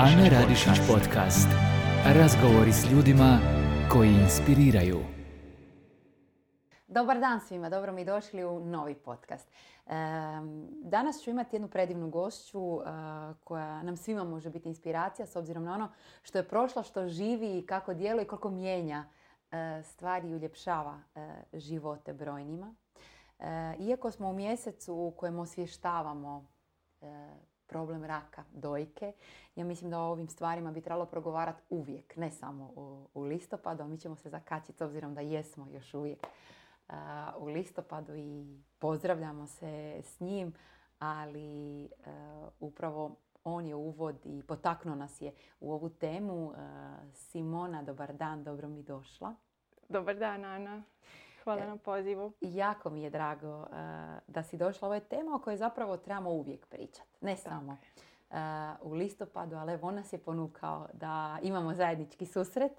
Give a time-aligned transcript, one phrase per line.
[0.00, 1.48] Ane Radišić podcast.
[2.04, 3.38] Razgovori s ljudima
[3.92, 4.98] koji inspiriraju.
[6.88, 9.48] Dobar dan svima, dobro mi došli u novi podcast.
[10.82, 12.84] Danas ću imati jednu predivnu gošću eh,
[13.44, 15.88] koja nam svima može biti inspiracija s obzirom na ono
[16.22, 19.04] što je prošla, što živi, kako djeluje i koliko mijenja
[19.50, 22.74] eh, stvari i uljepšava eh, živote brojnima.
[23.78, 26.46] Iako smo u mjesecu u kojem osvještavamo
[27.68, 29.12] problem raka dojke.
[29.56, 32.72] Ja mislim da o ovim stvarima bi trebalo progovarati uvijek, ne samo
[33.14, 36.26] u, listopadu, a mi ćemo se zakačiti s obzirom da jesmo još uvijek
[37.38, 40.54] u listopadu i pozdravljamo se s njim,
[40.98, 41.88] ali
[42.60, 46.52] upravo on je uvod i potaknuo nas je u ovu temu.
[47.12, 49.34] Simona, dobar dan, dobro mi došla.
[49.88, 50.82] Dobar dan, Ana.
[51.48, 52.32] Hvala na pozivu.
[52.40, 53.66] Jako mi je drago
[54.26, 54.88] da si došla.
[54.88, 57.08] Ovo je tema o kojoj zapravo trebamo uvijek pričati.
[57.20, 57.76] Ne samo
[58.82, 62.72] u listopadu, ali evo nas je ponukao da imamo zajednički susret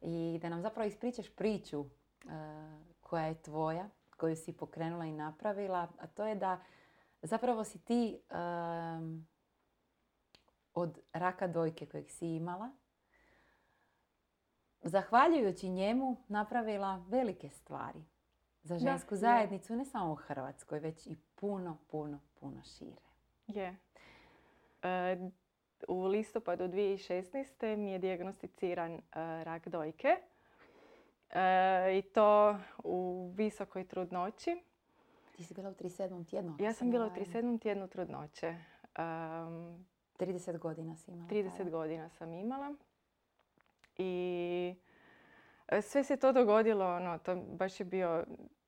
[0.00, 1.84] i da nam zapravo ispričaš priču
[3.00, 6.60] koja je tvoja, koju si pokrenula i napravila, a to je da
[7.22, 8.20] zapravo si ti
[10.74, 12.70] od raka dojke kojeg si imala,
[14.88, 18.04] zahvaljujući njemu napravila velike stvari
[18.62, 23.02] za žensku zajednicu, ne samo u Hrvatskoj, već i puno, puno, puno šire.
[23.46, 23.76] Je.
[24.82, 25.30] E,
[25.88, 27.76] u listopadu 2016.
[27.76, 29.00] mi je diagnosticiran e,
[29.44, 30.08] rak dojke.
[31.30, 34.62] E, I to u visokoj trudnoći.
[35.36, 36.30] Ti si bila u 37.
[36.30, 36.56] tjednu?
[36.60, 37.60] Ja sam bila u 37.
[37.60, 38.56] tjednu trudnoće.
[38.94, 41.28] 30 godina si imala?
[41.28, 42.74] 30 godina sam imala.
[43.98, 44.74] I
[45.68, 48.24] e, sve se to dogodilo, ono, to baš je bio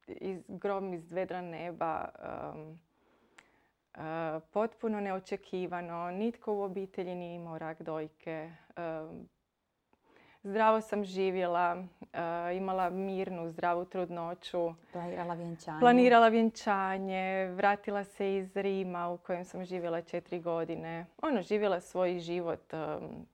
[0.07, 2.09] iz, grom iz vedra neba.
[3.95, 3.99] E,
[4.53, 6.11] potpuno neočekivano.
[6.11, 8.51] Nitko u obitelji nije imao rak dojke.
[10.49, 14.75] Zdravo sam živjela, eh, imala mirnu, zdravu trudnoću.
[14.93, 15.81] Planirala vjenčanje.
[15.81, 21.07] Planirala vjenčanje, vratila se iz Rima u kojem sam živjela četiri godine.
[21.23, 22.75] Ono, živjela svoj život,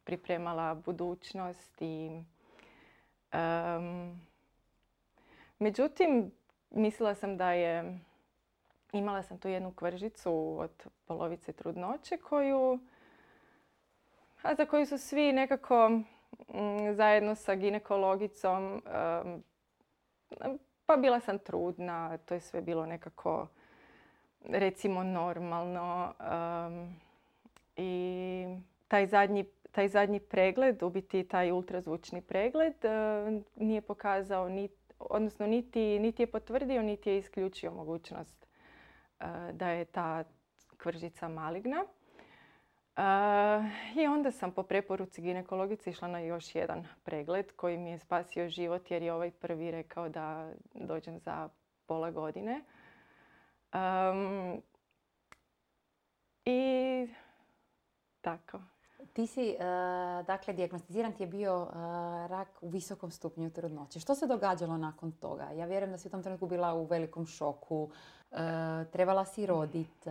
[0.05, 2.23] pripremala budućnost i...
[5.59, 6.33] međutim,
[6.71, 7.99] mislila sam da je...
[8.93, 12.79] Imala sam tu jednu kvržicu od polovice trudnoće koju...
[14.43, 16.01] A za koju su svi nekako
[16.95, 18.83] zajedno sa ginekologicom.
[20.87, 23.47] Pa bila sam trudna, to je sve bilo nekako
[24.45, 26.15] recimo normalno.
[27.77, 28.45] I
[28.89, 32.75] taj zadnji, taj zadnji pregled, u biti taj ultrazvučni pregled,
[33.57, 34.51] nije pokazao,
[34.99, 38.47] odnosno niti, niti je potvrdio, niti je isključio mogućnost
[39.53, 40.25] da je ta
[40.77, 41.85] kvržica maligna.
[43.97, 48.49] I onda sam po preporuci ginekologice išla na još jedan pregled koji mi je spasio
[48.49, 51.49] život jer je ovaj prvi rekao da dođem za
[51.87, 52.61] pola godine.
[56.45, 57.09] I
[58.21, 58.61] tako.
[59.13, 61.71] Ti si, uh, dakle, dijagnosticiran ti je bio uh,
[62.31, 64.01] rak u visokom stupnju trudnoće.
[64.01, 65.51] Što se događalo nakon toga?
[65.55, 67.91] Ja vjerujem da si u tom trenutku bila u velikom šoku,
[68.93, 70.05] trebala si rodit.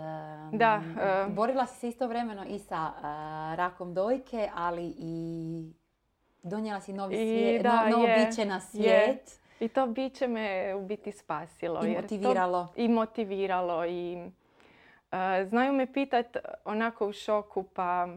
[0.51, 0.81] Da.
[1.29, 2.91] Borila si se istovremeno i sa
[3.55, 5.73] rakom dojke, ali i
[6.43, 9.39] donijela si novi svijet, da, novo biće na svijet.
[9.59, 11.85] I to biće me u biti spasilo.
[11.85, 12.67] I motiviralo.
[12.75, 13.85] I motiviralo.
[13.85, 14.29] I,
[15.45, 18.07] znaju me pitat onako u šoku pa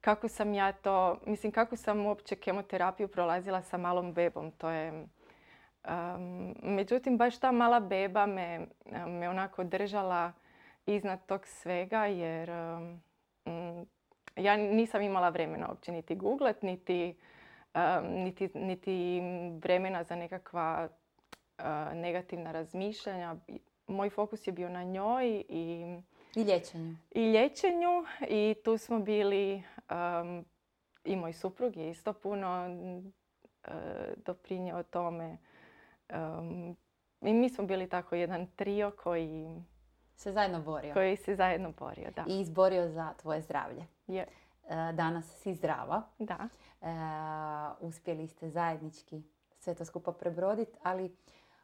[0.00, 4.50] kako sam ja to, mislim kako sam uopće kemoterapiju prolazila sa malom bebom.
[4.50, 5.06] To je,
[6.62, 8.66] međutim, baš ta mala beba me,
[9.06, 10.32] me onako držala
[10.86, 12.50] iznad tog svega jer
[14.36, 17.14] ja nisam imala vremena uopće niti googlet, niti,
[18.02, 19.20] niti, niti
[19.62, 20.88] vremena za nekakva
[21.94, 23.36] negativna razmišljanja.
[23.86, 25.96] Moj fokus je bio na njoj i
[26.36, 26.94] i liječenju.
[27.10, 29.62] I liječenju i tu smo bili,
[31.04, 32.66] i moj suprug je isto puno
[33.66, 33.74] uh,
[34.16, 35.38] doprinio tome.
[37.20, 39.62] I mi smo bili tako jedan trio koji
[40.16, 40.94] se zajedno borio.
[40.94, 42.24] Koji se zajedno borio, da.
[42.28, 43.86] I izborio za tvoje zdravlje.
[44.06, 44.26] Je.
[44.92, 46.02] Danas si zdrava.
[46.18, 46.48] Da.
[47.80, 49.22] uspjeli ste zajednički
[49.58, 51.16] sve to skupa prebroditi, ali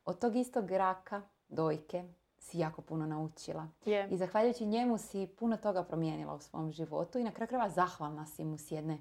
[0.05, 2.05] od tog istog raka, dojke,
[2.39, 3.69] si jako puno naučila.
[4.11, 8.27] I zahvaljujući njemu si puno toga promijenila u svom životu i na kraju krajeva zahvalna
[8.27, 8.99] si mu s jedne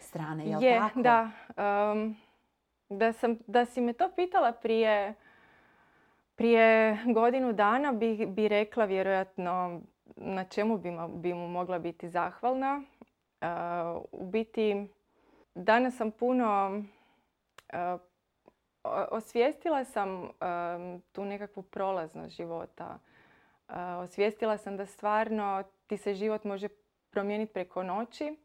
[0.00, 0.46] strane.
[0.46, 1.02] Je, tako?
[1.02, 1.30] da.
[2.90, 5.14] Da, sam, da si me to pitala prije,
[6.36, 9.80] prije godinu dana bi, bi rekla vjerojatno
[10.16, 12.82] na čemu bi, bi mu mogla biti zahvalna.
[14.12, 14.88] u biti,
[15.54, 16.82] danas sam puno
[19.10, 20.30] osvijestila sam
[21.12, 22.98] tu nekakvu prolaznost života.
[23.98, 26.68] Osvijestila sam da stvarno ti se život može
[27.10, 28.36] promijeniti preko noći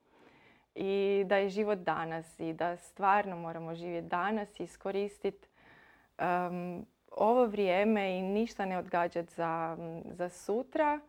[0.76, 5.48] i da je život danas i da stvarno moramo živjeti danas i iskoristiti
[7.12, 9.78] ovo vrijeme i ništa ne odgađati za,
[10.12, 11.00] za sutra,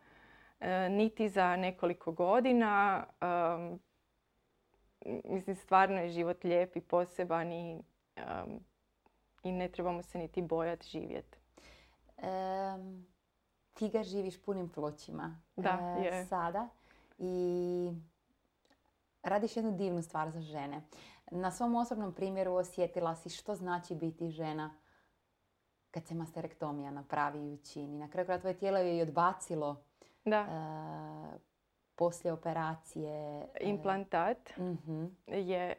[0.61, 3.05] e, niti za nekoliko godina.
[5.25, 7.83] mislim, stvarno je život lijep i poseban i,
[9.43, 11.39] i ne trebamo se niti bojati živjeti.
[13.75, 16.69] ti ga živiš punim pločima da, e, sada
[17.19, 17.93] i
[19.29, 20.83] radiš jednu divnu stvar za žene.
[21.31, 24.75] Na svom osobnom primjeru osjetila si što znači biti žena
[25.91, 27.99] kad se masterektomija napravi i učini.
[27.99, 29.83] Na kraju kraja tvoje tijelo je i odbacilo
[30.25, 30.41] da.
[30.41, 31.41] Uh,
[31.97, 33.41] poslije operacije.
[33.41, 35.75] E, Implantat uh je...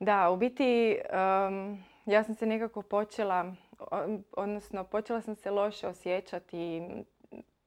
[0.00, 0.98] da, u biti
[2.06, 3.54] ja sam se nekako počela,
[4.36, 6.82] odnosno počela sam se loše osjećati.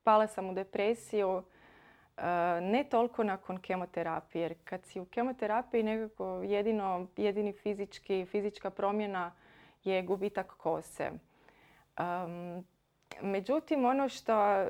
[0.04, 1.44] Pala sam u depresiju.
[2.62, 9.32] Ne toliko nakon kemoterapije, jer kad si u kemoterapiji nekako jedino, jedini fizički, fizička promjena
[9.84, 11.12] je gubitak kose.
[13.22, 14.66] međutim, ono što,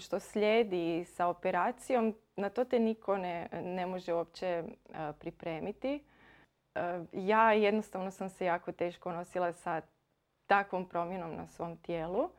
[0.00, 4.64] što slijedi sa operacijom, na to te niko ne, ne može uopće
[5.18, 6.04] pripremiti.
[7.12, 9.80] ja jednostavno sam se jako teško nosila sa
[10.46, 12.30] takvom promjenom na svom tijelu.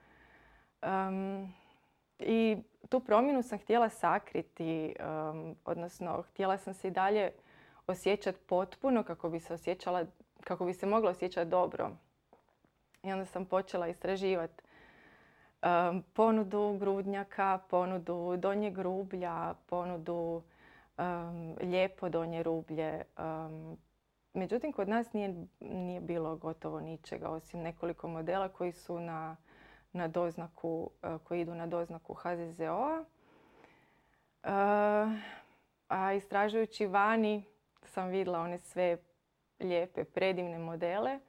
[2.20, 2.58] I
[2.92, 4.96] tu promjenu sam htjela sakriti,
[5.66, 7.32] odnosno htjela sam se i dalje
[7.88, 10.06] osjećati potpuno kako bi se osjećala
[10.44, 11.92] kako bi se mogla osjećati dobro.
[13.04, 14.64] I onda sam počela istraživati
[15.64, 20.42] um, ponudu grudnjaka, ponudu donje grublja, ponudu
[20.98, 23.04] um, lijepo donje rublje.
[24.34, 29.36] Međutim, kod nas nije, nije bilo gotovo ničega osim nekoliko modela koji su na,
[29.94, 33.04] na doznaku, uh, koji idu na doznaku HZZO-a.
[34.44, 35.12] Uh,
[35.88, 37.44] a istražujući vani
[37.84, 38.98] sam vidjela one sve
[39.60, 41.20] lijepe, predivne modele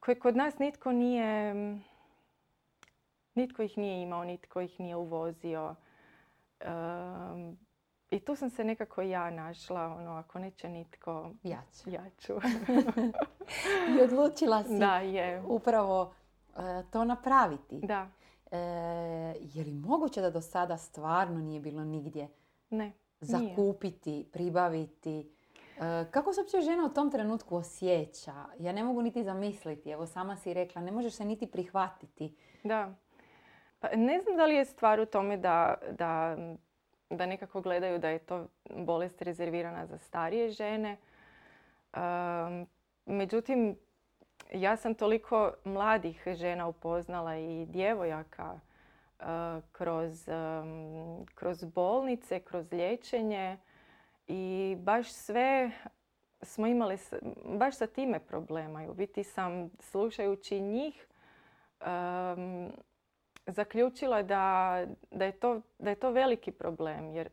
[0.00, 1.54] koje kod nas nitko nije,
[3.34, 5.74] nitko ih nije imao, nitko ih nije uvozio.
[8.10, 11.62] I tu sam se nekako ja našla, ono, ako neće nitko, ja
[12.18, 12.32] ću.
[13.98, 15.42] I odlučila si da, je.
[15.46, 16.17] upravo e,
[16.90, 17.80] to napraviti.
[17.82, 18.08] Da.
[18.50, 18.58] E,
[19.40, 22.28] je li moguće da do sada stvarno nije bilo nigdje
[22.70, 24.24] ne, zakupiti, nije.
[24.24, 25.30] pribaviti?
[25.80, 28.34] E, kako se uopće žena u tom trenutku osjeća?
[28.58, 29.90] Ja ne mogu niti zamisliti.
[29.90, 32.34] Evo sama si rekla, ne možeš se niti prihvatiti.
[32.64, 32.94] Da.
[33.80, 36.36] Pa ne znam da li je stvar u tome da, da,
[37.10, 38.46] da nekako gledaju da je to
[38.76, 40.96] bolest rezervirana za starije žene.
[43.06, 43.76] međutim,
[44.52, 48.52] ja sam toliko mladih žena upoznala i djevojaka
[49.20, 49.26] uh,
[49.72, 50.28] kroz,
[51.34, 53.58] kroz bolnice, kroz liječenje
[54.26, 55.70] i baš sve
[56.42, 56.98] smo imali,
[57.44, 58.84] baš sa time problema.
[58.84, 61.06] I u biti sam slušajući njih
[61.80, 62.72] um,
[63.46, 67.10] zaključila da, da, je to, da je to veliki problem.
[67.10, 67.28] Jer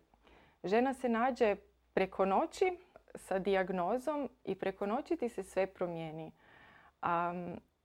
[0.63, 1.55] žena se nađe
[1.93, 2.77] preko noći
[3.15, 6.31] sa dijagnozom i preko noći ti se sve promijeni.
[7.05, 7.33] A,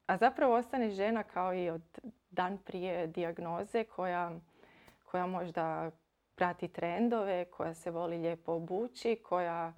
[0.07, 1.99] a zapravo ostane žena kao i od
[2.31, 4.31] dan prije dijagnoze koja,
[5.05, 5.91] koja možda
[6.35, 9.73] prati trendove, koja se voli lijepo obući, koja,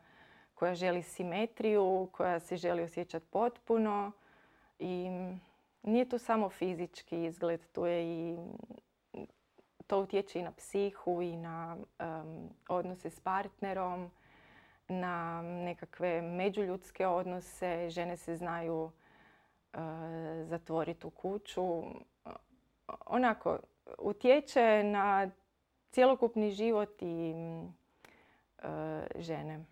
[0.54, 4.12] koja želi simetriju, koja se želi osjećati potpuno.
[4.78, 5.08] I
[5.82, 8.36] nije tu samo fizički izgled, tu je i
[9.86, 11.76] to utječe i na psihu i na
[12.68, 14.10] odnose s partnerom,
[14.88, 17.90] na nekakve međuljudske odnose.
[17.90, 18.90] Žene se znaju
[20.44, 21.82] zatvoriti u kuću.
[23.06, 23.58] Onako,
[23.98, 25.30] utječe na
[25.90, 27.34] cjelokupni život i
[28.58, 28.68] e,
[29.16, 29.64] žene.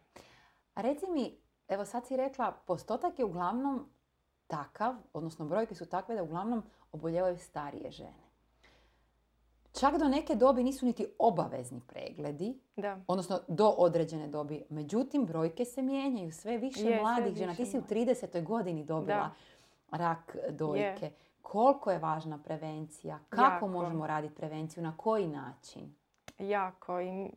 [0.75, 1.37] A reci mi,
[1.69, 3.89] evo sad si rekla, postotak je uglavnom
[4.47, 8.31] takav, odnosno brojke su takve da uglavnom oboljevaju starije žene.
[9.81, 13.01] Čak do neke dobi nisu niti obavezni pregledi, da.
[13.07, 14.65] odnosno do određene dobi.
[14.69, 17.55] Međutim, brojke se mijenjaju, sve više mladih žena.
[17.55, 18.43] Ti si u 30.
[18.45, 19.31] godini dobila
[19.91, 21.11] rak dojke.
[21.43, 23.19] Koliko je važna prevencija?
[23.29, 24.83] Kako možemo raditi prevenciju?
[24.83, 25.95] Na koji način?
[26.41, 27.01] jako.
[27.01, 27.31] I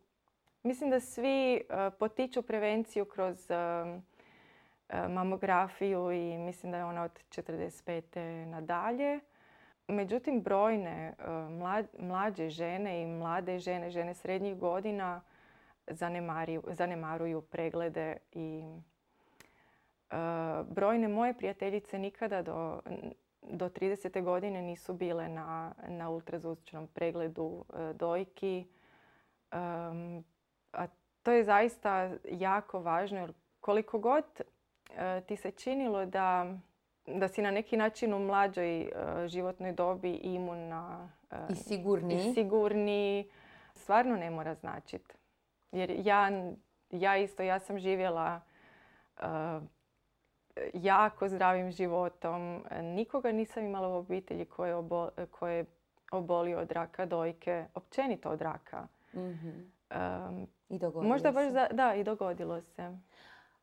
[0.64, 1.62] mislim da svi e,
[2.00, 8.46] potiču prevenciju kroz e, e, mamografiju i mislim da je ona od 45.
[8.46, 9.20] nadalje.
[9.88, 11.14] Međutim, brojne
[12.00, 15.22] mlađe žene i mlade žene, žene srednjih godina
[16.68, 18.64] zanemaruju preglede i
[20.66, 22.82] brojne moje prijateljice nikada do,
[23.42, 24.24] do 30.
[24.24, 28.68] godine nisu bile na, na ultrazvučnom pregledu dojki.
[30.72, 30.88] A
[31.24, 34.26] to je zaista jako važno jer koliko god
[35.26, 36.58] ti se činilo da
[37.06, 38.92] da si na neki način u mlađoj e,
[39.28, 41.10] životnoj dobi imunna
[41.50, 42.16] i sigurni.
[42.16, 43.30] I sigurni.
[43.76, 45.16] Stvarno ne mora značiti.
[45.72, 46.32] Jer ja,
[46.90, 48.42] ja isto, ja sam živjela
[49.18, 49.24] e,
[50.74, 52.64] jako zdravim životom.
[52.82, 55.66] Nikoga nisam imala u obitelji koje je, obol, koje
[56.12, 58.88] obolio od raka dojke, općenito od raka.
[59.14, 61.34] mm I dogodilo možda se.
[61.34, 62.98] baš da, i dogodilo se.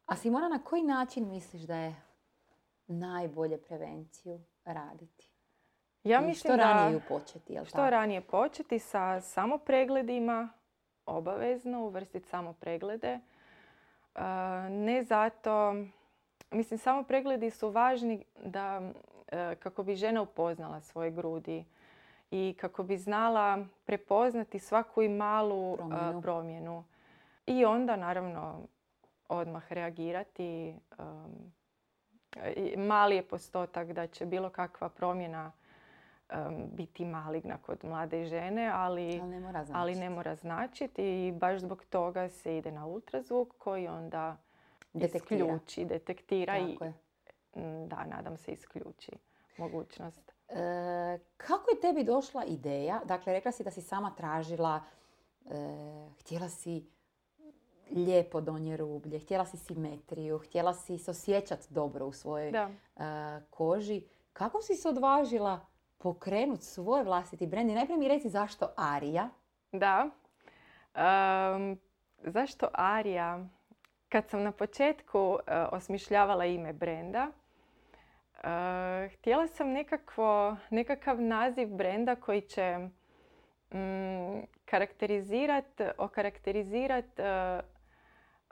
[0.06, 1.94] A Simona, na koji način misliš da je
[2.86, 5.30] najbolje prevenciju raditi?
[6.04, 10.48] Ja mislim što ranije ju početi, jel Što ranije početi sa samo pregledima,
[11.06, 13.08] obavezno uvrstiti samo preglede.
[13.08, 13.20] E,
[14.70, 15.74] ne zato,
[16.50, 18.80] mislim samo pregledi su važni da
[19.28, 21.64] e, kako bi žena upoznala svoje grudi
[22.30, 26.22] i kako bi znala prepoznati svaku i malu e, promjenu.
[26.22, 26.84] promjenu.
[27.46, 28.60] I onda naravno
[29.28, 30.74] odmah reagirati
[32.76, 35.52] mali je postotak da će bilo kakva promjena
[36.72, 39.22] biti maligna kod mlade žene, ali,
[39.72, 41.26] ali ne mora značiti.
[41.26, 44.36] I baš zbog toga se ide na ultrazvuk koji onda
[44.92, 45.44] detektira.
[45.44, 46.78] isključi, detektira i
[47.86, 49.12] da, nadam se isključi
[49.56, 50.32] mogućnost.
[50.48, 53.00] E, kako je tebi došla ideja?
[53.04, 54.80] Dakle, rekla si da si sama tražila,
[55.50, 56.86] e, htjela si
[57.90, 62.52] lijepo donje rublje, htjela si simetriju, htjela si se osjećati dobro u svojoj
[63.50, 64.02] koži.
[64.32, 65.66] Kako si se odvažila
[65.98, 67.70] pokrenuti svoj vlastiti brend?
[67.70, 69.28] I najprije mi reci zašto Arija?
[69.72, 70.10] Da.
[72.18, 73.48] zašto Arija?
[74.10, 75.38] Kad sam na početku uh,
[75.72, 82.78] osmišljavala ime brenda, uh, htjela sam nekakvo, nekakav naziv brenda koji će
[83.74, 87.22] mm, karakterizirati, okarakterizirati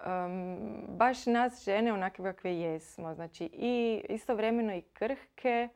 [0.07, 3.15] um, baš nas žene onakve kakve jesmo.
[3.15, 5.69] Znači i istovremeno i krhke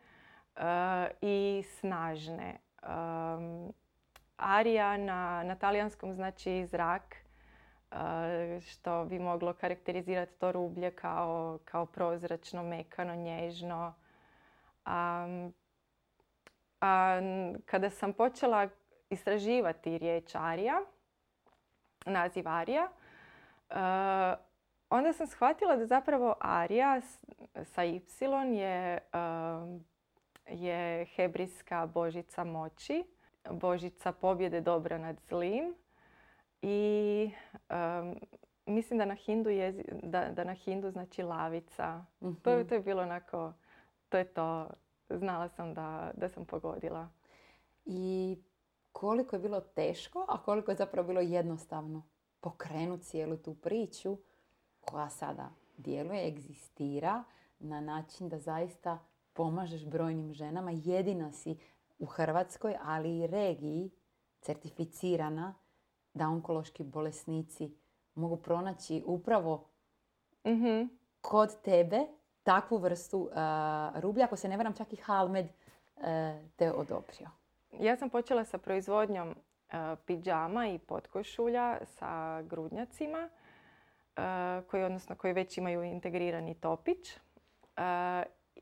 [1.21, 2.57] i snažne.
[2.83, 3.73] Um,
[4.37, 7.17] arija na, na talijanskom znači zrak,
[8.61, 13.95] što bi moglo karakterizirati to rublje kao, kao prozračno, mekano, nježno.
[14.87, 15.55] Um,
[16.81, 17.21] a
[17.67, 18.69] kada sam počela
[19.11, 20.81] istraživati riječ arija,
[22.07, 22.89] naziv arija,
[24.91, 27.01] onda sam shvatila da zapravo Arija
[27.65, 28.01] sa Y
[28.55, 28.99] je,
[30.47, 33.05] je hebrijska božica moći,
[33.51, 35.75] božica pobjede dobra nad zlim
[36.63, 37.31] i
[37.71, 38.17] um,
[38.67, 42.05] mislim da na hindu, jezi, da, da na hindu znači lavica.
[42.21, 42.37] Mm-hmm.
[42.37, 43.53] To, to je bilo onako,
[44.09, 44.71] to je to,
[45.11, 47.09] znala sam da, da sam pogodila.
[47.85, 48.37] I
[48.93, 52.03] koliko je bilo teško, a koliko je zapravo bilo jednostavno?
[52.43, 54.19] pokrenuti cijelu tu priču
[54.81, 57.25] koja sada djeluje, egzistira
[57.59, 58.99] na način da zaista
[59.33, 60.71] pomažeš brojnim ženama.
[60.71, 61.57] Jedina si
[61.99, 63.91] u Hrvatskoj, ali i regiji
[64.41, 65.55] certificirana
[66.15, 67.71] da onkološki bolesnici
[68.15, 69.65] mogu pronaći upravo
[70.47, 70.89] mm
[71.21, 71.99] kod tebe
[72.43, 73.31] takvu vrstu uh,
[74.01, 74.25] rublja.
[74.25, 76.03] Ako se ne varam, čak i Halmed uh,
[76.57, 77.29] te odobrio.
[77.73, 79.35] Ja sam počela sa proizvodnjom
[79.73, 83.29] E, pidžama i potkošulja sa grudnjacima
[84.67, 87.19] koji, odnosno, koji već imaju integrirani topić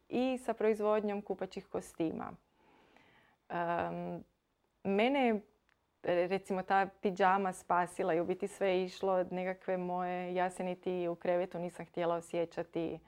[0.09, 2.33] i sa proizvodnjom kupaćih kostima.
[4.85, 5.40] Mene
[6.02, 11.09] recimo ta pidžama spasila i u biti sve išlo od nekakve moje, ja se niti
[11.09, 12.99] u krevetu nisam htjela osjećati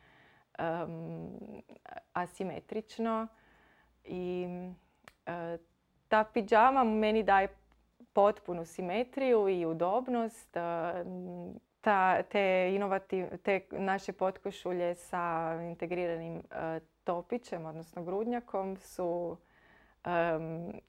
[2.13, 3.27] asimetrično
[4.05, 4.47] i
[6.09, 7.49] ta pidžama meni daje
[8.13, 10.57] potpunu simetriju i udobnost.
[11.81, 13.27] Ta, te, inovativ,
[13.71, 19.37] naše potkošulje sa integriranim e, topićem, odnosno grudnjakom, su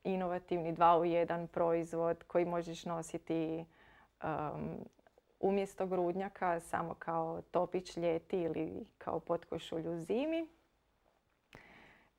[0.04, 3.66] inovativni dva u jedan proizvod koji možeš nositi
[5.40, 10.48] umjesto grudnjaka samo kao topić ljeti ili kao potkošulju zimi.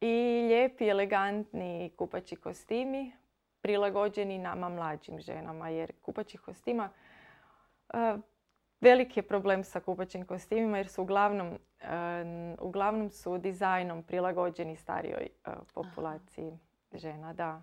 [0.01, 3.13] I lijepi, elegantni kupači kostimi
[3.61, 6.91] prilagođeni nama mlađim ženama jer kupaćih kostima
[7.95, 8.21] uh,
[8.81, 15.29] veliki je problem sa kupaćim kostimima jer su uglavnom, uh, uglavnom su dizajnom prilagođeni starijoj
[15.47, 16.59] uh, populaciji
[16.99, 17.33] žena.
[17.33, 17.63] Da.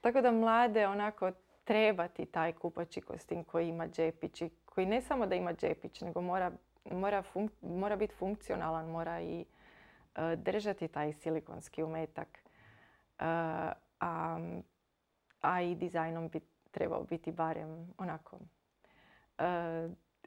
[0.00, 1.32] Tako da mlade onako
[1.64, 6.20] trebati taj kupači kostim koji ima džepić i koji ne samo da ima džepić, nego
[6.20, 6.52] mora,
[6.84, 7.22] mora,
[7.62, 9.44] mora biti funkcionalan, mora i
[10.14, 12.38] e, držati taj silikonski umetak.
[12.38, 12.42] E,
[14.00, 14.38] a,
[15.40, 18.38] a i dizajnom bi trebao biti barem onako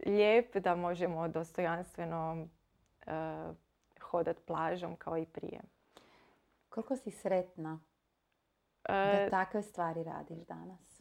[0.05, 2.47] lijep da možemo dostojanstveno
[4.01, 5.61] hodat plažom kao i prije.
[6.69, 7.79] Koliko si sretna
[8.87, 10.93] da takve stvari radiš danas?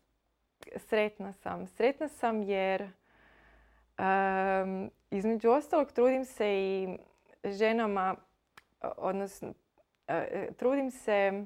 [0.76, 1.66] sretna sam.
[1.66, 2.90] Sretna sam jer
[5.10, 6.98] između ostalog trudim se i
[7.44, 8.16] ženama,
[8.96, 9.54] odnosno
[10.08, 11.44] e, trudim se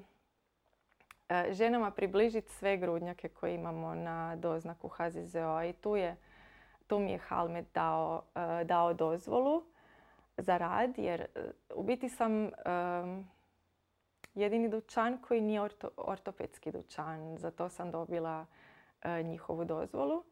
[1.28, 5.62] e, ženama približiti sve grudnjake koje imamo na doznaku HZZO.
[5.62, 6.16] I tu, je,
[6.86, 9.62] tu mi je Halmet dao, e, dao dozvolu
[10.36, 11.26] za rad jer
[11.74, 12.50] u biti sam
[14.36, 15.60] jedini dućan koji nije
[15.96, 17.38] ortopedski dućan.
[17.38, 18.46] Za to sam dobila
[19.06, 20.24] E, njihovu dozvolu.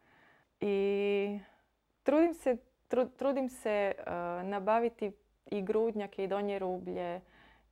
[0.60, 1.38] I
[2.02, 2.56] trudim se,
[3.16, 4.12] trudim se e,
[4.44, 5.12] nabaviti
[5.46, 7.20] i grudnjake i donje rublje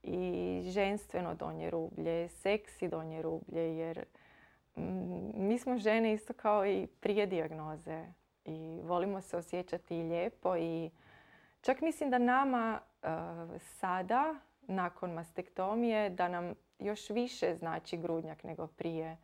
[0.02, 4.04] i ženstveno donje rublje, seksi donje rublje jer
[5.34, 8.04] mi smo žene isto kao i prije dijagnoze
[8.44, 10.90] i volimo se osjećati lijepo i
[11.60, 13.08] čak mislim da nama e,
[13.58, 14.34] sada
[14.68, 19.16] nakon mastektomije da nam još više znači grudnjak nego prije.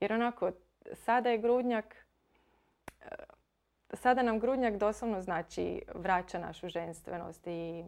[0.00, 0.50] Jer onako
[0.94, 2.06] sada je grudnjak,
[3.00, 3.06] e,
[3.92, 7.84] sada nam grudnjak doslovno znači vraća našu ženstvenost i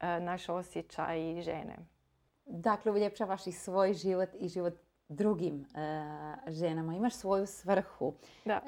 [0.00, 1.76] e, naš osjećaj i žene.
[2.46, 4.74] Dakle, uljepšavaš i svoj život i život
[5.08, 5.86] drugim e,
[6.48, 6.94] ženama.
[6.94, 8.14] Imaš svoju svrhu.
[8.44, 8.60] Da.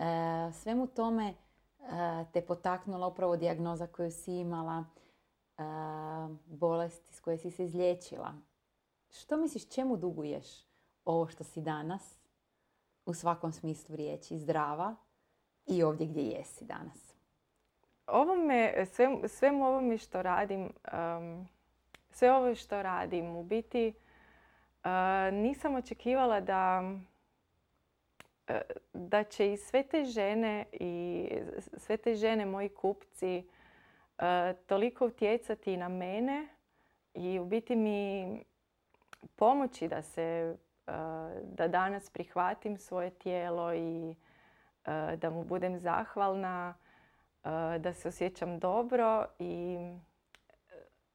[0.52, 1.35] svemu tome
[2.32, 4.85] te potaknula upravo dijagnoza koju si imala,
[6.45, 8.35] bolesti s koje si se izliječila.
[9.11, 10.46] Što misliš, čemu duguješ
[11.05, 12.22] ovo što si danas?
[13.07, 14.96] u svakom smislu riječi zdrava
[15.66, 17.14] i ovdje gdje jesi danas?
[18.07, 20.72] Ovome, sve, svemu ovome što radim,
[22.11, 23.92] sve ovo što radim, u biti
[24.85, 24.90] uh,
[25.33, 26.83] nisam očekivala da
[28.48, 28.57] uh,
[28.92, 31.29] da će i sve te žene i
[31.77, 33.48] sve te žene, moji kupci,
[34.66, 36.48] toliko utjecati na mene
[37.14, 38.44] i u biti mi
[39.37, 44.14] pomoći da se Eh, da danas prihvatim svoje tijelo i
[44.85, 46.75] eh, da mu budem zahvalna,
[47.79, 49.79] da se osjećam dobro i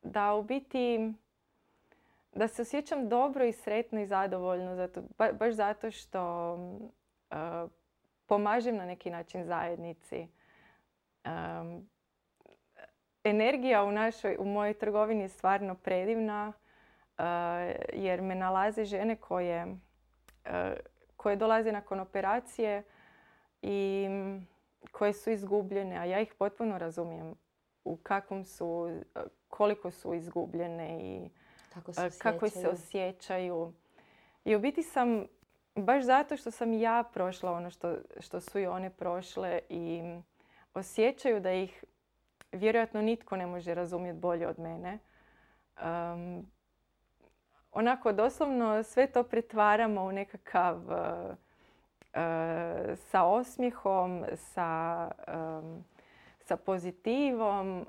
[0.04, 1.14] da u biti
[2.34, 6.58] da se osjećam dobro i sretno i zadovoljno zato, baš zato što
[8.26, 10.28] pomažem na neki način zajednici.
[13.30, 16.54] Energija u, našoj, u mojoj trgovini je stvarno predivna.
[17.18, 19.78] Eh, jer me nalaze žene koje,
[20.46, 20.76] eh,
[21.16, 22.84] koje dolaze nakon operacije
[23.62, 24.08] i
[24.92, 27.36] koje su izgubljene, a ja ih potpuno razumijem
[27.84, 31.30] u kakvom su, eh, koliko su izgubljene i
[31.74, 33.74] kako se, kako se osjećaju.
[34.46, 35.26] I u biti sam,
[35.76, 40.02] baš zato što sam ja prošla ono što, što su i one prošle i
[40.74, 41.84] osjećaju da ih
[42.52, 45.00] vjerojatno nitko ne može razumjeti bolje od mene
[47.78, 51.36] onako doslovno sve to pretvaramo u nekakav uh,
[52.96, 55.12] sa osmijehom, sa,
[56.40, 57.86] sa pozitivom.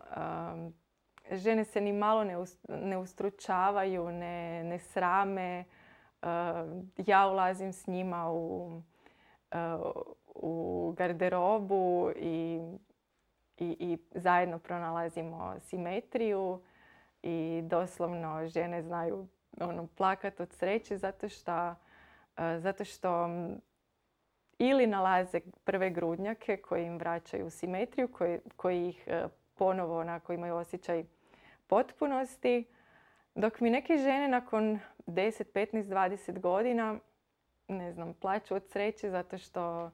[1.31, 2.37] žene se ni malo ne,
[2.69, 5.65] ne ustručavaju, ne, ne srame.
[6.97, 8.71] ja ulazim s njima u,
[10.35, 12.61] u garderobu i,
[13.59, 16.61] i, i zajedno pronalazimo simetriju
[17.23, 19.27] i doslovno žene znaju
[19.61, 21.75] ono, plakat od sreće zato što,
[22.37, 23.29] e, zato što
[24.59, 30.55] ili nalaze prve grudnjake koji im vraćaju simetriju, koji, koji ih e, ponovo onako imaju
[30.55, 31.05] osjećaj
[31.67, 32.65] potpunosti.
[33.35, 36.99] Dok mi neke žene nakon 10, 15, 20 godina
[37.69, 39.91] ne znam, plaću od sreće zato što uh,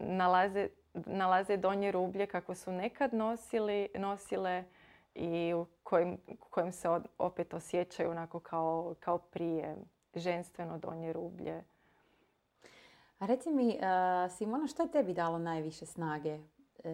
[0.00, 4.64] nalaze, nalaze donje rublje kako su nekad nosili, nosile
[5.14, 6.18] i u kojim,
[6.50, 9.76] kojim se opet osjećaju onako kao, kao prije,
[10.14, 11.64] ženstveno donje rublje.
[13.18, 16.38] A reci mi, uh, Simona, što je tebi dalo najviše snage
[16.84, 16.92] e,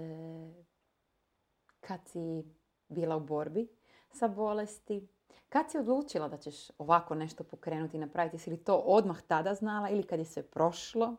[1.81, 2.45] kad si
[2.89, 3.69] bila u borbi
[4.13, 5.09] sa bolesti?
[5.49, 8.39] Kad si odlučila da ćeš ovako nešto pokrenuti i napraviti?
[8.39, 11.17] Si li to odmah tada znala ili kad je sve prošlo?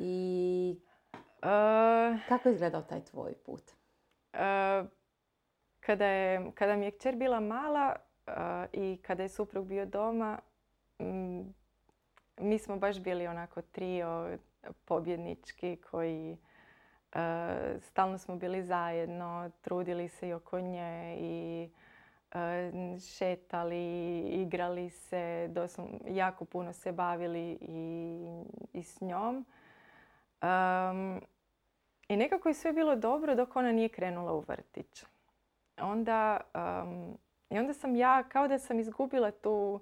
[0.00, 0.76] I
[1.42, 3.62] uh, kako je izgledao taj tvoj put?
[4.32, 4.88] Uh,
[5.80, 7.96] kada, je, kada mi je kćer bila mala
[8.72, 10.38] i kada je suprug bio doma,
[12.38, 14.38] mi smo baš bili onako trio
[14.84, 16.36] pobjednički, koji
[17.80, 21.68] stalno smo bili zajedno, trudili se i oko nje i
[23.00, 25.50] šetali, igrali se,
[26.08, 28.20] jako puno se bavili i,
[28.72, 29.46] i s njom.
[32.08, 35.04] I nekako je sve bilo dobro dok ona nije krenula u vrtić.
[35.80, 36.40] Onda,
[37.50, 39.80] I onda sam ja, kao da sam izgubila tu,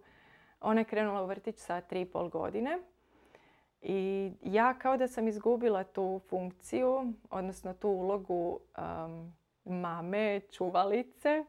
[0.61, 2.79] ona je krenula u vrtić sa tri i pol godine.
[3.83, 8.61] I ja kao da sam izgubila tu funkciju, odnosno tu ulogu
[9.65, 11.45] mame, čuvalice.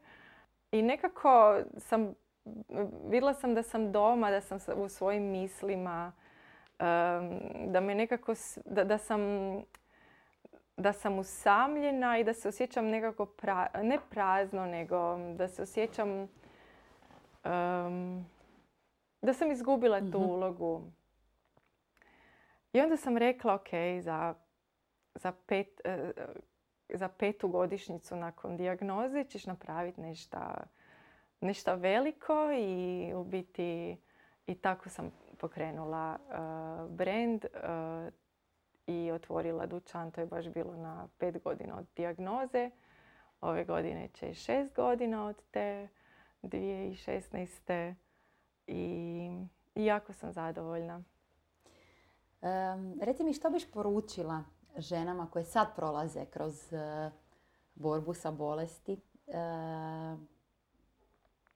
[0.72, 2.14] I nekako sam,
[3.04, 6.12] vidjela sam da sam doma, da sam u svojim mislima,
[7.66, 9.20] da me nekako, da, da sam
[10.78, 13.28] da sam usamljena i da se osjećam nekako,
[13.82, 16.28] ne prazno, nego da se osjećam
[19.22, 20.30] da sam izgubila tu mhm.
[20.30, 20.82] ulogu.
[22.72, 23.68] I onda sam rekla, ok,
[24.00, 24.34] za,
[25.14, 26.12] za, pet, e,
[26.88, 30.00] za petu godišnjicu nakon dijagnoze ćeš napraviti
[31.40, 33.96] nešto veliko i u biti
[34.46, 37.44] i tako sam pokrenula uh, brand.
[37.44, 38.12] Uh,
[38.88, 40.10] i otvorila dućan.
[40.10, 42.70] To je baš bilo na pet godina od dijagnoze.
[43.40, 45.88] Ove godine će šest godina od te
[46.42, 47.94] 2016.
[48.66, 49.30] I,
[49.74, 51.02] jako sam zadovoljna.
[52.40, 54.44] Um, reci mi što biš poručila
[54.76, 57.12] ženama koje sad prolaze kroz uh,
[57.74, 59.00] borbu sa bolesti.
[59.26, 60.18] Uh,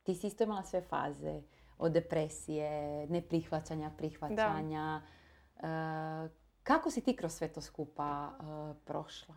[0.03, 1.43] ti si isto imala sve faze
[1.83, 5.03] od depresije, neprihvaćanja, prihvaćanja.
[5.63, 6.25] Da.
[6.25, 6.31] Uh,
[6.63, 9.35] kako si ti kroz sve to skupa uh, prošla?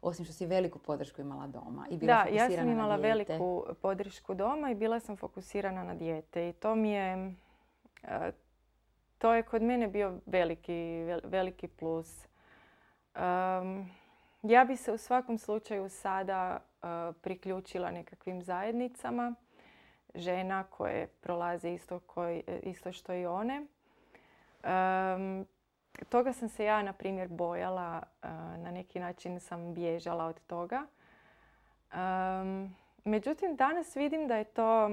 [0.00, 4.34] Osim što si veliku podršku imala doma i bila da, ja sam imala veliku podršku
[4.34, 6.48] doma i bila sam fokusirana na dijete.
[6.48, 7.34] I to mi je,
[8.02, 8.10] uh,
[9.18, 12.26] to je kod mene bio veliki, veliki plus.
[13.14, 13.90] Um,
[14.42, 16.88] ja bi se u svakom slučaju sada uh,
[17.22, 19.34] priključila nekakvim zajednicama
[20.14, 23.66] žena koje prolaze isto, koji, isto što i one.
[24.64, 25.46] Um,
[26.08, 28.02] toga sam se ja, na primjer, bojala.
[28.56, 30.86] Na neki način sam bježala od toga.
[33.04, 34.90] Međutim, danas vidim da je to...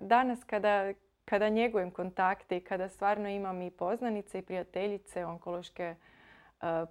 [0.00, 0.92] Danas kada,
[1.24, 5.94] kada njegujem kontakte i kada stvarno imam i poznanice i prijateljice, onkološke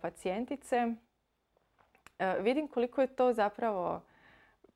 [0.02, 0.88] pacijentice,
[2.40, 4.02] vidim koliko je to zapravo,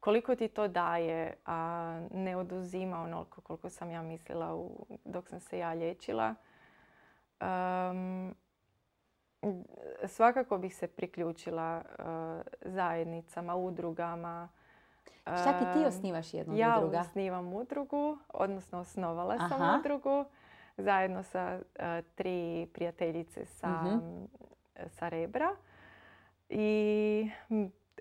[0.02, 4.70] koliko ti to daje, a ne oduzima onoliko koliko sam ja mislila
[5.06, 6.36] dok sam se ja liječila.
[7.42, 8.36] Um,
[10.08, 12.06] svakako bih se priključila uh,
[12.62, 14.50] zajednicama, udrugama.
[15.26, 16.98] Čak i ti osnivaš jednu ja udruga.
[16.98, 20.26] Ja osnivam udrugu, odnosno osnovala sam udrugu
[20.78, 24.52] zajedno sa uh, tri prijateljice sa, uh
[24.88, 25.56] sa Rebra.
[26.50, 27.30] I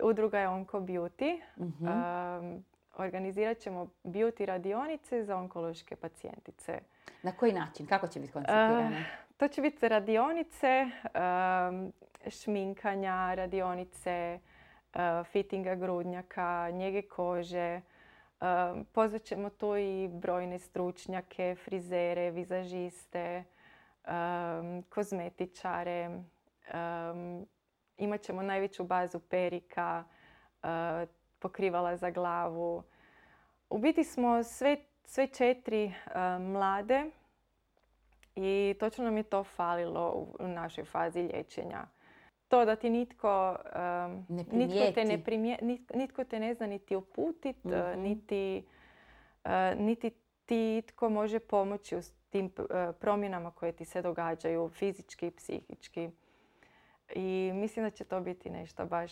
[0.03, 1.41] udruga je Onko Beauty.
[1.57, 2.63] Um,
[2.97, 6.79] organizirat ćemo beauty radionice za onkološke pacijentice.
[7.23, 7.87] Na koji način?
[7.87, 8.97] Kako će biti koncipirane?
[8.99, 9.05] Uh,
[9.37, 11.93] to će biti radionice um,
[12.29, 14.39] šminkanja, radionice
[14.93, 17.81] uh, fittinga grudnjaka, njege kože.
[18.41, 23.43] Um, pozvat ćemo tu i brojne stručnjake, frizere, vizažiste,
[24.07, 26.09] um, kozmetičare.
[28.01, 30.03] Imat ćemo najveću bazu perika,
[30.63, 30.69] uh,
[31.39, 32.83] pokrivala za glavu.
[33.69, 37.05] U biti smo sve, sve četiri uh, mlade
[38.35, 41.87] i točno nam je to falilo u našoj fazi liječenja.
[42.47, 43.55] To da ti nitko,
[44.29, 45.57] ne nitko, te ne
[45.93, 48.01] nitko te ne zna niti uputit, uh, mhm.
[48.01, 48.65] niti,
[49.77, 50.11] niti
[50.45, 52.51] ti tko može pomoći u tim
[52.99, 56.09] promjenama koje ti se događaju fizički i psihički.
[57.15, 59.11] I mislim da će to biti nešto baš,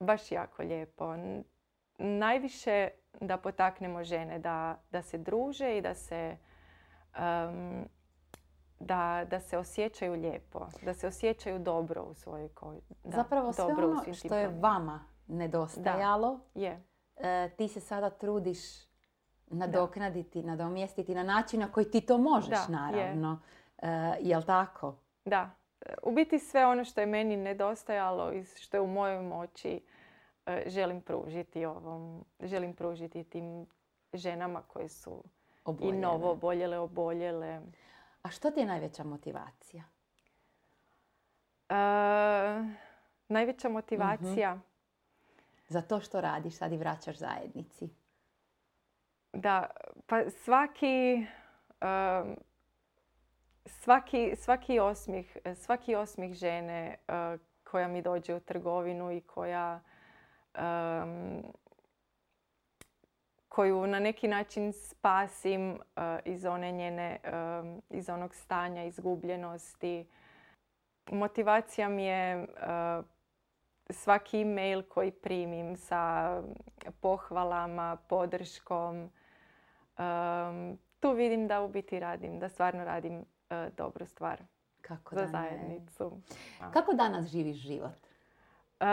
[0.00, 1.14] baš jako lijepo.
[1.98, 2.88] Najviše
[3.20, 6.36] da potaknemo žene da, da se druže i da se
[7.18, 7.84] um,
[8.80, 12.94] da, da se osjećaju lijepo, da se osjećaju dobro u svojoj koži.
[13.04, 16.84] Zapravo sve ono što je vama nedostajalo, je.
[17.16, 18.58] E, ti se sada trudiš
[19.46, 23.40] nadoknaditi, nadomjestiti na način na koji ti to možeš, naravno.
[23.82, 23.90] Je.
[23.90, 24.96] E, jel tako?
[25.24, 25.50] Da.
[26.02, 29.80] U biti sve ono što je meni nedostajalo i što je u mojoj moći
[30.46, 33.66] e, želim pružiti ovom, želim pružiti tim
[34.12, 35.24] ženama koje su
[35.80, 37.60] i novo oboljele, oboljele.
[38.22, 39.84] A što ti je najveća motivacija?
[41.68, 41.74] E,
[43.28, 44.54] najveća motivacija?
[44.54, 44.70] uh
[45.70, 47.88] Za to što radiš sad i vraćaš zajednici.
[49.32, 49.66] Da,
[50.06, 51.26] pa svaki...
[53.66, 59.80] svaki, svaki, osmih, svaki osmih žene uh, koja mi dođe u trgovinu i koja
[60.58, 61.42] um,
[63.48, 65.78] koju na neki način spasim uh,
[66.24, 67.18] iz one njene,
[67.90, 70.06] iz onog stanja izgubljenosti.
[71.10, 73.04] Motivacija mi je uh,
[73.90, 76.42] svaki e-mail koji primim sa
[77.00, 79.10] pohvalama, podrškom.
[79.98, 84.42] Um, tu vidim da u biti radim, da stvarno radim uh, dobru stvar
[84.80, 86.20] Kako za zajednicu.
[86.60, 86.70] Da.
[86.70, 88.06] Kako danas živiš život?
[88.80, 88.86] Uh,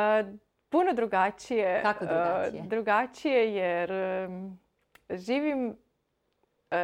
[0.70, 1.82] puno drugačije.
[1.82, 2.64] Kako drugačije?
[2.64, 3.92] drugačije jer
[5.10, 5.78] živim,
[6.72, 6.78] uh,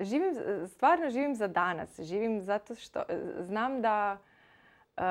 [0.00, 0.34] živim,
[0.68, 2.00] stvarno živim za danas.
[2.00, 3.04] Živim zato što uh,
[3.40, 4.18] znam da
[4.96, 5.02] uh,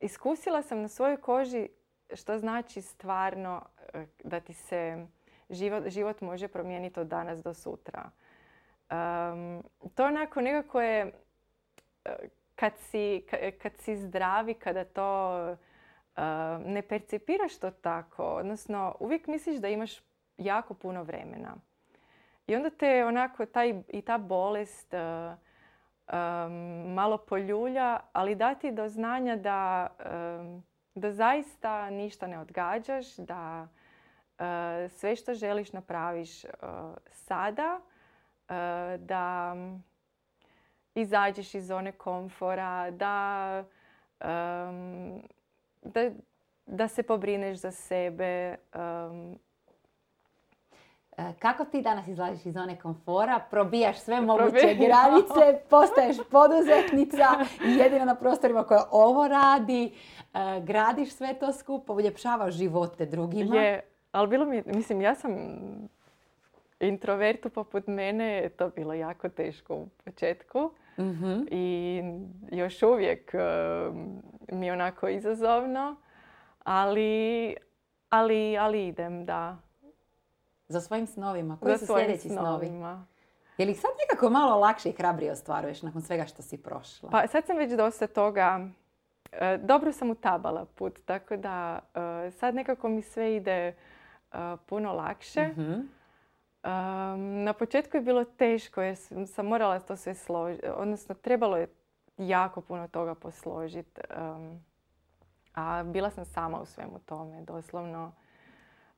[0.00, 1.68] iskusila sam na svojoj koži
[2.14, 3.62] što znači stvarno
[3.94, 5.06] uh, da ti se
[5.50, 8.10] život, život može promijeniti od danas do sutra.
[8.90, 9.62] Um,
[9.94, 12.12] to onako nekako je uh,
[12.54, 16.22] kad si, ka- kad si zdravi, kada to uh,
[16.66, 20.00] ne percipiraš to tako, odnosno uvijek misliš da imaš
[20.36, 21.54] jako puno vremena.
[22.46, 25.38] I onda te onako taj, i ta bolest uh,
[26.12, 29.88] um, malo poljulja, ali dati do znanja da,
[30.94, 33.68] da zaista ništa ne odgađaš, da
[34.88, 36.42] sve što želiš napraviš
[37.10, 37.80] sada,
[38.98, 39.54] da
[40.94, 43.64] izađeš iz zone komfora, da,
[44.20, 45.22] um,
[45.82, 46.10] da,
[46.66, 48.56] da se pobrineš za sebe.
[48.74, 49.38] Um,
[51.38, 54.78] Kako ti danas izlaziš iz zone komfora, probijaš sve moguće Probijam.
[54.78, 57.26] granice, postaješ poduzetnica
[57.64, 59.84] i jedina na prostorima koja ovo radi,
[60.34, 63.56] e, gradiš sve to skupo, uljepšavaš živote drugima.
[63.56, 63.80] je,
[64.12, 65.32] ali bilo mi, mislim, ja sam
[66.80, 70.70] introvertu poput mene, je to bilo jako teško u početku.
[70.98, 71.40] Mhm.
[71.50, 72.02] i
[72.52, 75.96] još uvijek um, mi je onako izazovno,
[76.64, 77.56] ali,
[78.08, 79.56] ali, ali idem, da.
[80.68, 81.58] Za svojim snovima.
[81.60, 82.70] Koji Za su sljedeći snovi?
[83.58, 87.10] Je li sad nekako malo lakše i hrabrije ostvaruješ nakon svega što si prošla?
[87.10, 88.68] Pa sad sam već dosta toga,
[89.32, 91.78] e, dobro sam utabala put, tako da
[92.26, 93.74] e, sad nekako mi sve ide e,
[94.66, 95.48] puno lakše.
[95.48, 95.80] Mhm.
[96.64, 101.68] Um, na početku je bilo teško jer sam, morala to sve složiti, odnosno trebalo je
[102.18, 104.00] jako puno toga posložiti.
[104.18, 104.64] Um,
[105.54, 108.12] a bila sam sama u svemu tome, doslovno.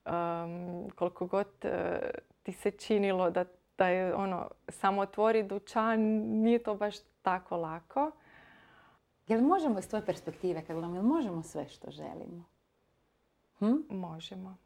[0.07, 2.01] Um, koliko god e,
[2.43, 3.45] ti se činilo da,
[3.79, 6.01] da je ono, samo otvori dućan,
[6.43, 8.11] nije to baš tako lako.
[9.29, 12.45] Jel možemo iz tvoje perspektive, kad gledamo, jel možemo sve što želimo?
[13.59, 13.75] Hm?
[13.91, 14.57] Možemo.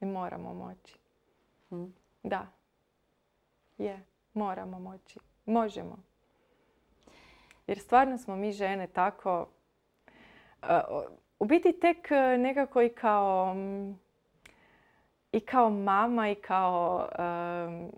[0.00, 0.98] I moramo moći.
[1.68, 1.84] Hm.
[2.22, 2.46] Da.
[3.78, 4.04] Je,
[4.34, 5.18] moramo moći.
[5.46, 5.96] Možemo.
[7.66, 9.48] Jer stvarno smo mi žene tako...
[10.62, 10.68] uh,
[11.38, 13.56] u biti tek uh, nekako i kao...
[15.32, 17.08] I kao mama i kao...
[17.18, 17.90] um,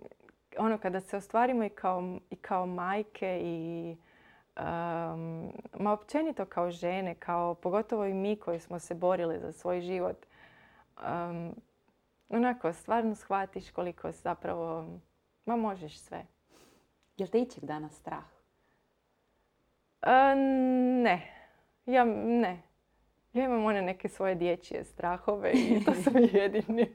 [0.58, 3.96] ono kada se ostvarimo i kao, i kao majke i...
[4.56, 9.80] Um, ma općenito kao žene, kao pogotovo i mi koji smo se borili za svoj
[9.80, 10.26] život.
[10.96, 11.54] Um,
[12.32, 14.98] onako, stvarno shvatiš koliko zapravo,
[15.46, 16.26] ma možeš sve.
[17.16, 18.24] Jel te ičeg danas strah?
[20.02, 20.34] E,
[21.02, 21.32] ne,
[21.86, 22.62] ja ne.
[23.32, 26.94] Ja imam one neke svoje dječje strahove i to su mi jedini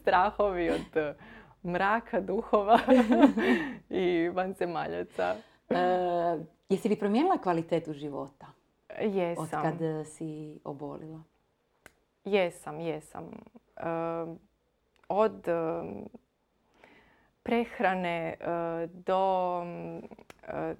[0.00, 1.14] strahovi od eh,
[1.62, 2.78] mraka, duhova
[3.90, 5.36] i vanzemaljaca.
[5.70, 5.76] E,
[6.68, 8.46] jesi li promijenila kvalitetu života
[9.00, 9.62] od Jesam.
[9.62, 11.22] kad e, si obolila?
[12.24, 13.24] Jesam, jesam.
[13.24, 14.38] Um,
[15.08, 16.08] od um,
[17.42, 20.76] prehrane uh, do um, uh,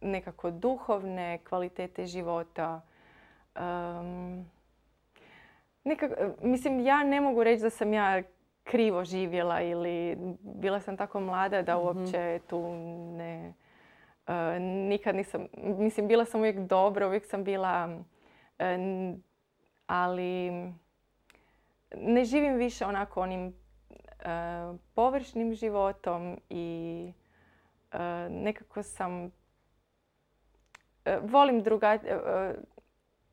[0.00, 2.80] nekako duhovne kvalitete života.
[3.56, 4.50] Um,
[5.84, 8.22] nekako, mislim, ja ne mogu reći da sam ja
[8.64, 12.74] krivo živjela ili bila sam tako mlada da uopće tu
[13.16, 13.54] ne...
[14.28, 15.46] uh, nikad nisam...
[15.62, 17.98] Mislim, bila sam uvijek dobra, uvijek sam bila...
[19.86, 20.50] ali
[21.96, 23.59] ne živim više onako onim
[24.94, 27.12] površnim životom i
[27.92, 27.98] e,
[28.30, 29.30] nekako sam
[31.04, 31.98] e, volim druga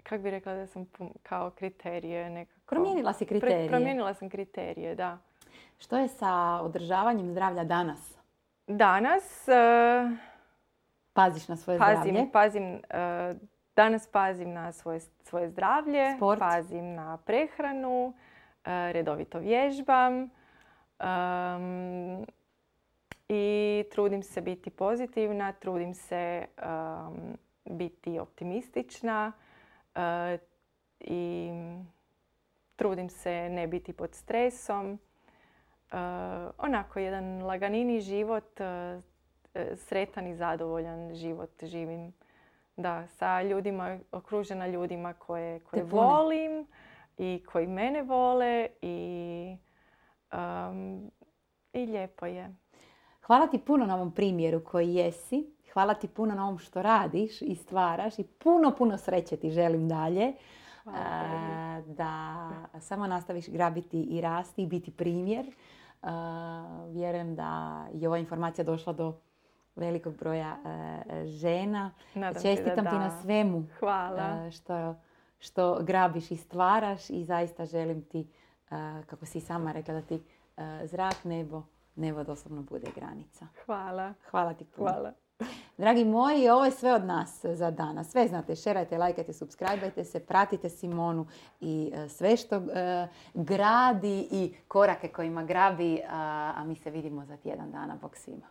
[0.03, 0.85] kako bi rekla da sam
[1.23, 3.67] kao kriterije nekako Promijenila si kriterije.
[3.67, 5.17] promijenila sam kriterije da
[5.79, 8.17] Što je sa održavanjem zdravlja danas?
[8.67, 9.53] danas e,
[11.13, 12.31] Paziš na svoje pazim, zdravlje?
[12.31, 13.35] pazim, e,
[13.75, 16.39] danas pazim na svoje, svoje zdravlje, Sport?
[16.39, 18.13] pazim na prehranu,
[18.65, 20.29] e, redovito vježbam.
[20.99, 22.25] Em,
[23.29, 26.45] i trudim se biti pozitivna, trudim se
[27.65, 29.31] biti optimistična
[30.99, 31.51] i
[32.75, 34.99] trudim se ne biti pod stresom.
[36.57, 38.59] onako jedan laganini život,
[39.75, 42.13] sretan i zadovoljan život živim.
[42.77, 46.67] Da, sa ljudima, okružena ljudima koje, koje volim
[47.17, 49.57] i koji mene vole i,
[51.73, 52.55] i lijepo je.
[53.25, 55.53] Hvala ti puno na ovom primjeru koji jesi.
[55.73, 59.87] Hvala ti puno na ovom što radiš i stvaraš i puno, puno sreće ti želim
[59.89, 60.33] dalje.
[61.85, 65.45] da samo nastaviš grabiti i rasti i biti primjer.
[66.89, 69.13] vjerujem da je ova informacija došla do
[69.75, 71.91] velikog broja e, žena.
[72.41, 74.45] Čestitam ti na svemu Hvala.
[74.47, 74.95] E, što,
[75.39, 78.27] što grabiš i stvaraš i zaista želim ti,
[79.05, 80.23] kako si sama rekla, da ti
[80.83, 81.63] zrak, nebo,
[81.95, 83.47] nebo doslovno bude granica.
[83.65, 84.13] Hvala.
[84.31, 84.91] Hvala ti puno.
[84.91, 85.13] Hvala.
[85.77, 88.11] Dragi moji, ovo je sve od nas za danas.
[88.11, 91.27] Sve znate, šerajte, lajkajte, subscribeajte se, pratite Simonu
[91.59, 92.61] i sve što
[93.33, 97.97] gradi i korake kojima grabi, a mi se vidimo za tjedan dana.
[98.01, 98.45] Bog svima.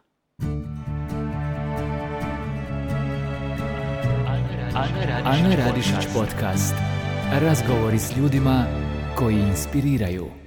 [5.25, 6.75] Ana Radišić podcast.
[7.41, 8.65] Razgovori s ljudima
[9.17, 10.46] koji inspiriraju.